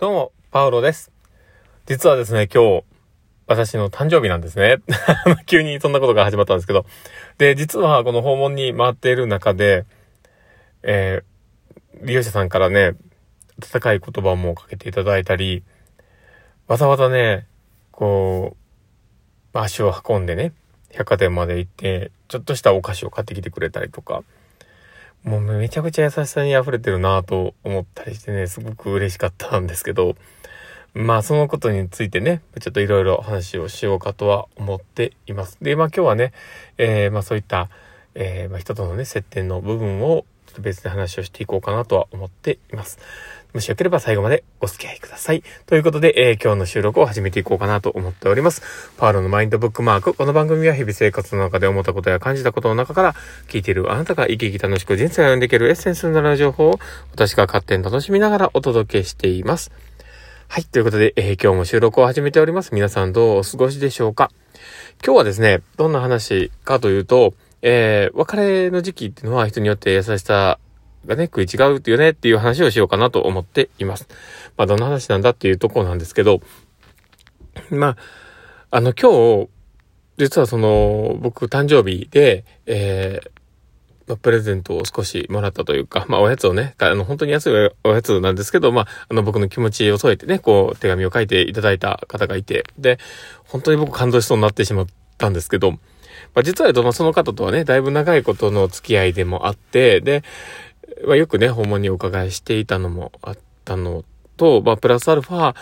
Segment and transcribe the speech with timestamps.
[0.00, 1.12] どうも、パウロです。
[1.84, 2.84] 実はですね、今日、
[3.46, 4.76] 私の誕生日なんですね。
[5.44, 6.86] 急にそんなことが始まったんですけど。
[7.36, 9.84] で、実はこの訪問に回っている中で、
[10.82, 12.94] えー、利用者さんからね、
[13.58, 15.64] 温かい言葉もかけていただいたり、
[16.66, 17.46] わざわざね、
[17.90, 18.56] こ
[19.52, 20.54] う、足を運んでね、
[20.92, 24.22] 百貨店まで行って、ちょっとしたお菓子を買ってきてくれたりとか、
[25.24, 30.16] もうめちゃくちゃ優しさに溢れてるなと思ったりしてね、すごく嬉しかったんですけど、
[30.94, 35.58] まあそのことについてね、ちょっといろいろ話をしようかとは思っています。
[35.60, 36.32] で、まあ今日はね、
[36.78, 37.68] えー、まあそういった、
[38.14, 42.98] えー、まあ人とのね、接点の部分をちょっと別で話をしていこうかなとは思っています。
[43.52, 45.42] もしよければ最後までお付き合いください。
[45.66, 48.62] ということで、えー今日の収録を始めていこうかなと思っております。
[48.96, 50.14] パールのマインドブックマーク。
[50.14, 53.14] この番組は日々生活の中で思ったことや感じたことの中から、
[53.48, 56.78] 聞いているあなたが生き生き楽しく人生を歩んでいけるエッセンスにな情報を、
[57.12, 59.72] 私が勝手に楽しみながらお届けしています。
[60.48, 60.64] はい。
[60.64, 62.74] ということで、えー今日も収録を始めております。
[62.74, 64.30] 皆さんどうお過ごしでしょうか？
[65.04, 70.58] 今日はですね、どんな話かというと、えー別れの時期っていうのは人によって優しさ
[71.06, 74.08] がね、食い違うっていうねっていう話をしようかなと思っています。
[74.56, 76.40] まあ、どんな話なんだっていうとこなんですけど、
[77.70, 77.96] まあ、
[78.70, 79.48] あの、今日、
[80.16, 83.40] 実はその、僕誕生日で、えー
[84.16, 92.98] プレゼントを少しもらったというか、まあ、おやつをね、あの、本当に安いおやつなんですけど、まあ、あの、僕の気持ちを添えてね、こう、手紙を書いていただいた方がいて、で、
[93.44, 94.86] 本当に僕感動しそうになってしまっ
[95.18, 95.78] たんですけど、ま
[96.36, 100.22] あ、実は、その方とはね、だいぶ長いことの付き合いでもあって、で、
[101.06, 104.04] まあ、よくね、訪問にお伺いしていたのもあったの
[104.36, 105.54] と、まあ、プラスアルファ、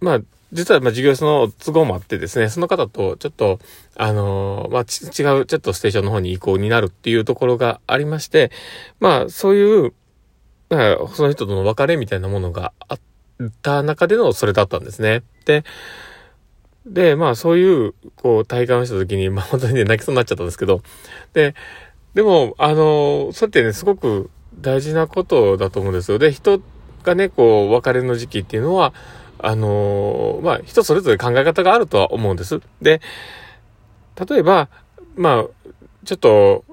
[0.00, 0.20] まあ、
[0.52, 3.58] 実は、まあ、事業所の都合もあってですね、その方と、ちょっと、
[3.96, 8.52] あのーまあ、違う、ちょっとステーションの方に移行になるっていうところがありまして、
[9.00, 9.92] まあ、そういう、
[10.70, 13.00] まあ、その人との別れみたいなものがあっ
[13.62, 15.24] た中でのそれだったんですね。
[15.44, 15.64] で、
[16.86, 20.82] で、まあ、そういう、こう、体感をした時に、まあ、本当にね、泣きそうになっちゃったんですけど、
[21.32, 21.54] で、
[22.14, 26.18] でも、あの、そうやってね、すごく大事なことだと思うんですよ。
[26.18, 26.60] で、人
[27.02, 28.92] がね、こう、別れの時期っていうのは、
[29.38, 32.60] あの、まあ、人それぞれ考え方があるとは思うんです。
[32.80, 33.00] で、
[34.28, 34.68] 例えば、
[35.16, 35.70] まあ、
[36.04, 36.64] ちょっと、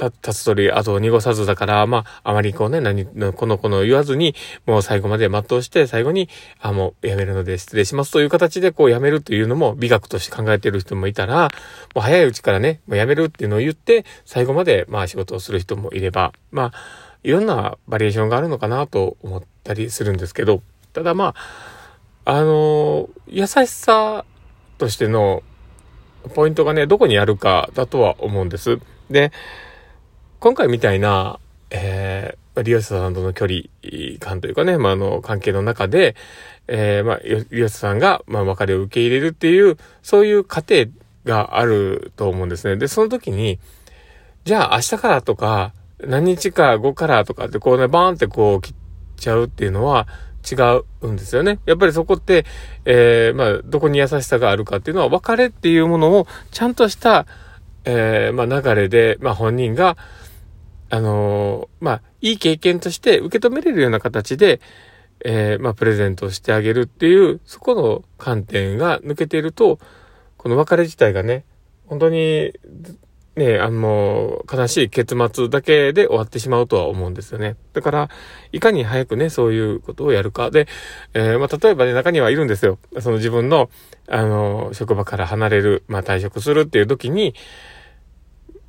[0.00, 6.28] た、立つ鳥、あと濁さずだから、まあ、あまりこうね、何、この子の言わずに、もう最後まで全うして、最後に、
[6.60, 11.50] あ、もうやめるので失礼しますという形でこうやめるっていうのも美学として考えている人もいたら、
[11.94, 21.34] もう早いうちからね、もうやめるっていうのを言って、最後までまあ仕事をする人もいれば、まあ、いろんなバリエーションがあるのかなと思ったりするんですけど、ただま
[22.24, 24.24] あ、あの優しさ
[24.78, 25.42] としての
[26.34, 28.78] ポイントがね、どこにあるかだとは思うんです。
[29.10, 29.32] で、
[30.38, 31.38] 今回みたいな、
[31.70, 33.62] えー、利用者さんとの距離
[34.18, 36.16] 感というかね、まあ、あの、関係の中で、
[36.68, 40.86] えー、まあ、利用者さんが、ま、別れを受け入れるっていう、そういう過程
[41.24, 42.76] があると思うんですね。
[42.76, 43.58] で、その時に、
[44.44, 45.72] じゃあ明日からとか、
[46.06, 48.74] 何日か後からとかってこうね、バーンってこう切っ
[49.16, 50.06] ちゃうっていうのは
[50.50, 50.54] 違
[51.02, 51.58] うんですよね。
[51.66, 52.44] やっぱりそこって、
[52.84, 57.26] えー、まあ、どこに優しさがあるかっていうのは、別れっていうものをちゃんとした、
[57.84, 59.96] えー、まあ、流れで、まあ、本人が、
[60.92, 64.60] あのーまあ、いい経験として受け止めれるような形で、
[65.24, 69.78] えーまあ、プレゼントしてあげるっていう、そこの観点が抜けていると、
[70.36, 71.44] この別れ自体がね、
[71.86, 72.52] 本当に、
[73.36, 77.56] ね、あの、悲しい結末だけで終わってしまうとは思うんですよね。
[77.72, 78.08] だから、
[78.52, 80.50] いかに早くね、そういうことをやるか。
[80.50, 80.66] で、
[81.14, 82.78] えーまあ、例えばね、中にはいるんですよ。
[82.98, 83.70] その自分の、
[84.08, 87.34] あの、職場から離れる、まあ、退職するっていう時に、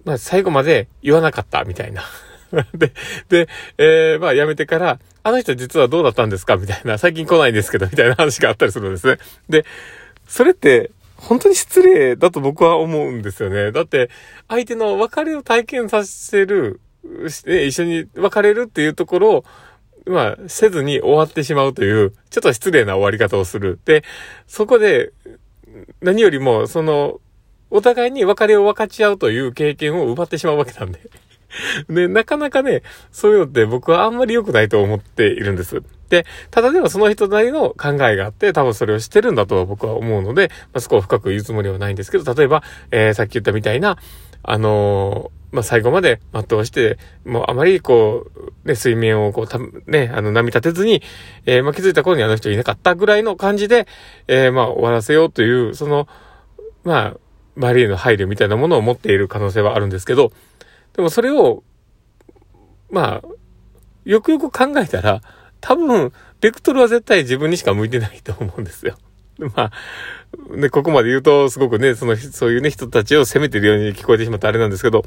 [0.06, 2.04] まあ、最後まで言わなかった、みたいな。
[2.74, 2.94] で、
[3.30, 6.58] で、えー、まあ、辞めてから、あの人実はどうだったんですか？
[6.58, 9.18] みたいな、最近来ないんですけど、みたいな話があったりするんですね。
[9.50, 9.66] で、
[10.28, 13.72] それって、本当に失礼だと僕は思うんですよね。
[13.72, 14.10] だって、
[14.48, 16.82] 相手の別れを体験させる、
[17.28, 19.46] して一緒に別れるっていうところを、
[20.08, 23.80] まあ、せずに終わってしまうという、ちょっと失礼な終わり方をする。
[23.86, 24.04] で、
[24.48, 25.14] そこで、
[26.02, 27.22] 何よりも、その、
[27.70, 31.00] お互いに別れを分かち合うという経験を奪ってしまうわけなんで。
[31.88, 32.82] で、なかなかね、
[33.12, 35.84] そういうのって僕はあんまり良くないと思っているんです。
[36.12, 43.98] で、ただでもその人なりの考えがあって、多分それをしてるんだと僕は思うので、まあ、そこを深く言うつもりはないんですけど、例えば、えー、さっき言ったみたいな、
[44.44, 51.02] あのーまあ、最後まで全うして、もうあまりこう、ね、水面をこう、た、ね、あの、波立てずに、
[51.46, 53.88] えー、まあ、気づいた頃にあの人いなかったぐらいの感じで、
[54.28, 56.08] えー、まあ、終わらせようという、その、
[56.84, 57.18] まあ、
[57.58, 60.32] 周りへの配慮みたいなものを持っている可能性はあるんですけど、
[60.96, 61.64] でもそれを、
[62.90, 63.28] まあ、
[64.06, 65.22] よくよく考えたら、
[65.62, 66.12] 多分、
[66.42, 68.98] ベクトルは絶対自分にしか向いてないと思うんですよ。
[69.56, 75.04] まあ、ね、ここまで言うと、すごくね、その、そういうね、人たちを責めてるように聞こえてしまってあれなんですけど、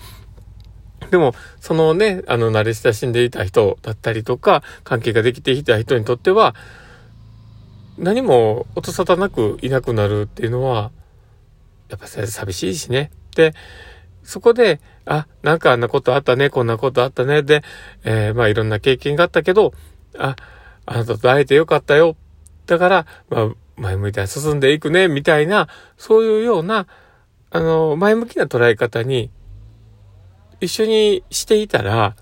[1.11, 6.55] でも、そのね、あの、慣れ親しんでいた人だったりとか、関係ができていた人にとっては、
[7.99, 10.91] 何も音沙汰なくいなくなるっていうのは、
[11.89, 13.11] やっぱ寂しいしね。
[13.37, 13.55] で、
[14.23, 17.63] そこで、あ、なんかあんなことあったね、こんなことあったね、で、
[18.05, 19.75] えー、まあいろんな経験があったけど、
[20.19, 20.37] あ、
[20.87, 22.17] あなたと会えてよかったよ。
[22.67, 26.87] だから、まあ、前向いて進んでいくね、みたいな、そういうような、
[27.51, 29.31] あの、前向きな捉え方に、
[30.61, 32.17] 一緒にしていたら、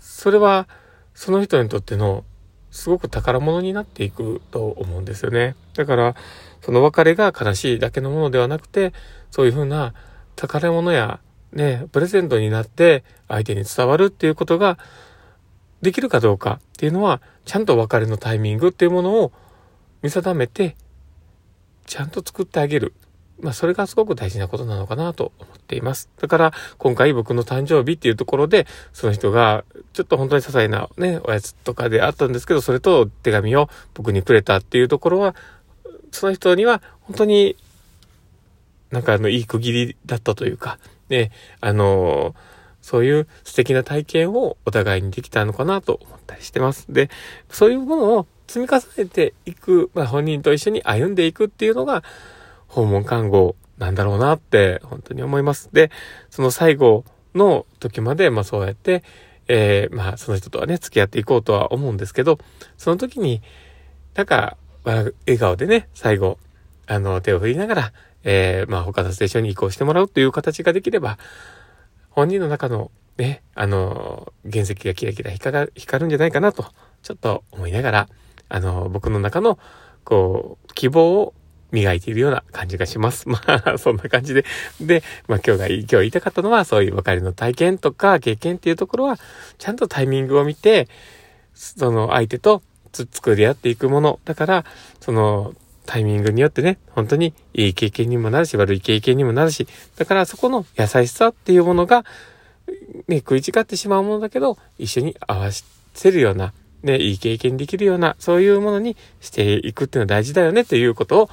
[0.00, 0.68] それは、
[1.14, 2.24] その人にとっての、
[2.70, 5.56] すごく宝物になっていくと思うんですよね。
[5.74, 6.14] だから、
[6.62, 8.92] その別れが悲しいだけのものではなくて、
[9.30, 9.94] そういうふうな
[10.36, 11.20] 宝物や、
[11.52, 14.78] ね、プレゼントになって相手に伝わるっていうことが
[15.82, 19.32] できるかどうかっていうのは、ちゃんと別れのタイミングっていうものを
[20.02, 20.76] 見定めて、
[21.86, 22.94] ちゃんと作ってあげる。
[23.40, 26.10] まあ、それがすごく大事なことなのかなと思っています。
[26.20, 35.34] だから、今回僕の誕生日っていうところで、その人が、ちょっと本当に些細なね、おやつとかであったんですけど、それと手紙を僕にくれたっていうところは、
[36.12, 37.56] その人には本当に
[38.90, 40.78] なんかあの、いい区切りだったというか、
[41.08, 41.30] ね、
[41.60, 42.34] あの
[42.82, 46.86] そういう素敵な体験をお互いにできたのかなと思ったりしてます。
[46.88, 47.10] で、
[47.50, 52.02] そういうものを積み重ねていく、まあ本人と一緒に歩んでいくっていうのが、
[52.66, 55.70] 訪問看護なんだろうなって本当に思います。
[55.72, 55.90] で、
[56.30, 57.04] その最後
[57.34, 59.02] の時まで、まあそうやって、
[59.48, 62.38] えー、まあその人とはね、付き合っていこうとは思うんですけど、
[62.78, 63.42] その時に、
[64.14, 66.38] なんか、笑顔でね、最後、
[66.86, 67.92] あの、手を振りながら、
[68.24, 71.18] えー、まあ、他のステーションに移行してもらうという形ができれば、
[72.20, 76.66] 本人の中のね、あの、原石がキラキラ光るんじゃないかなと、
[77.02, 78.08] ちょっと思いながら、
[78.50, 79.58] あの、僕の中の、
[80.04, 81.32] こう、希望を
[81.70, 83.26] 磨いているような感じがします。
[83.30, 84.44] まあ、そんな感じで。
[84.82, 89.18] で、まあ今日が、今日言いたかったのは、そういう別れの体験とか経験っていうところは、
[89.56, 90.88] ちゃんとタイミングを見て、
[91.54, 92.62] その相手と
[92.92, 94.20] つ作り合っていくもの。
[94.26, 94.64] だから、
[95.00, 95.54] その、
[95.90, 99.66] タイミングによってね、本当にいい経験にもなるし、悪い経験にもなるし、
[99.96, 102.04] だからそこの優しさっていうものが、
[103.08, 105.50] ね、食い違ってしまうものだけど、一緒に合わ
[105.94, 106.52] せるような、
[106.84, 111.30] ね、いい経験できるような、そういうものにしていくっていうのは大事だよねっていうことを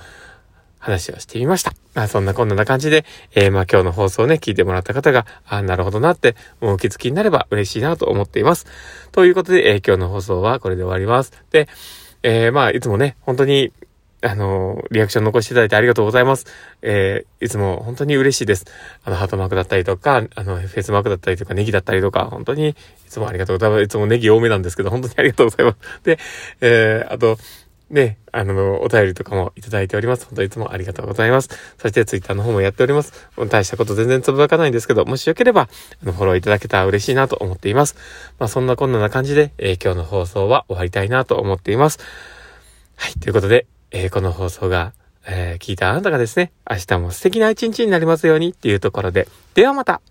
[0.79, 1.73] 話をしてみました。
[1.93, 3.05] まあそんなこんな感じで、
[3.35, 8.65] えー、まあ今日の放送をね、聞いてもらった方が、あなるほどなって、もうお気づきになれば嬉しいなと思っています。
[9.11, 11.31] ということで、えー、今日の放送はこれで終わります。
[11.51, 11.67] で、
[12.23, 13.71] えー、まあいつもね、本当に
[14.21, 16.45] あの、リアクション残していただいてありがとうございます。
[16.81, 18.65] えー、いつも本当に嬉しいです。
[19.03, 22.75] あの、ハートマークだったりとか、あの、フェイスマークだったりとか、ネギだったりとか、本当にい
[23.07, 23.83] つもありがとうございます。
[23.83, 26.03] いつもネギ多めなんですけど、本当にありがとうございます。
[26.03, 26.19] で、
[26.61, 27.37] えー、あと、
[27.89, 30.25] ね、あの、お便りとかもいただいております。
[30.25, 31.49] 本当にいつもありがとうございます。
[31.77, 33.29] そしてツイッターの方もやっております。
[33.49, 35.69] 大したこと全然つぶやかないんですけど、もしよければ、
[36.01, 37.95] あの、フォローいただけたら嬉しいなと思っています。
[38.39, 41.99] まあ、そんなこんなな感じで、えー、今日の放送は終わりたいなと思っています。
[42.97, 44.93] はい、ということで、えー、この放送が、
[45.25, 50.01] えー、聞いたあなたがですね、明日も素敵な一日になりますようにっていうところで、ではまた。